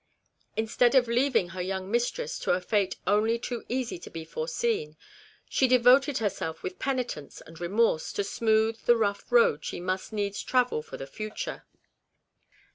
[0.57, 4.97] Instead of leaving her young mistress to a fate only too easy to be foreseen,
[5.47, 10.41] she devoted herself with penitence and remorse to smooth the rough road she must needs
[10.41, 11.65] travel for the future.